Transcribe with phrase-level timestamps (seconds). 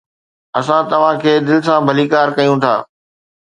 [0.59, 2.75] اسان توهان کي دل سان ڀليڪار ڪيون ٿا.